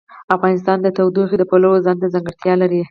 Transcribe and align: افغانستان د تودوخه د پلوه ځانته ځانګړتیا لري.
افغانستان 0.35 0.77
د 0.81 0.87
تودوخه 0.97 1.35
د 1.37 1.43
پلوه 1.51 1.83
ځانته 1.85 2.07
ځانګړتیا 2.13 2.53
لري. 2.61 2.79